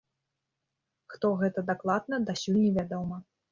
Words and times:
Хто 1.15 1.31
гэта 1.43 1.65
дакладна, 1.69 2.21
дасюль 2.33 2.61
невядома. 2.65 3.23